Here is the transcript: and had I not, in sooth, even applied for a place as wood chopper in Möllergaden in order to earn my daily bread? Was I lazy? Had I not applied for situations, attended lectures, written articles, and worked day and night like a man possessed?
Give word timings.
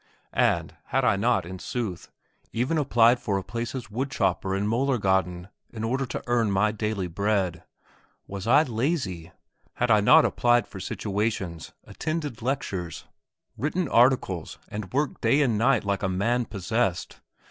and 0.33 0.75
had 0.85 1.05
I 1.05 1.15
not, 1.15 1.45
in 1.45 1.59
sooth, 1.59 2.09
even 2.51 2.79
applied 2.79 3.19
for 3.19 3.37
a 3.37 3.43
place 3.43 3.75
as 3.75 3.91
wood 3.91 4.09
chopper 4.09 4.55
in 4.55 4.65
Möllergaden 4.67 5.47
in 5.69 5.83
order 5.83 6.07
to 6.07 6.23
earn 6.25 6.49
my 6.49 6.71
daily 6.71 7.05
bread? 7.05 7.61
Was 8.25 8.47
I 8.47 8.63
lazy? 8.63 9.31
Had 9.75 9.91
I 9.91 9.99
not 10.01 10.25
applied 10.25 10.67
for 10.67 10.79
situations, 10.79 11.73
attended 11.83 12.41
lectures, 12.41 13.05
written 13.55 13.87
articles, 13.87 14.57
and 14.69 14.91
worked 14.91 15.21
day 15.21 15.39
and 15.43 15.55
night 15.55 15.83
like 15.85 16.01
a 16.01 16.09
man 16.09 16.45
possessed? 16.45 17.19